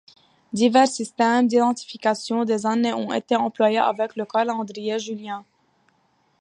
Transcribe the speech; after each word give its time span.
Divers 0.53 0.87
systèmes 0.87 1.45
d'identification 1.47 2.43
des 2.43 2.65
années 2.65 2.91
ont 2.91 3.13
été 3.13 3.35
employés 3.35 3.77
avec 3.77 4.15
le 4.15 4.25
calendrier 4.25 4.97
julien. 4.97 5.45